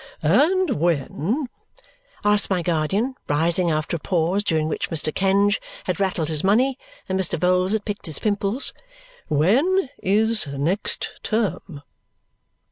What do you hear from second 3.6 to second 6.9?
after a pause, during which Mr. Kenge had rattled his money